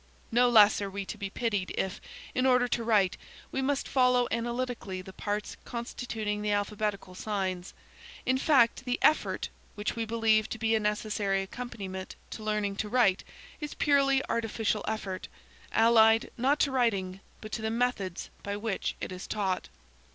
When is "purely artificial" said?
13.75-14.83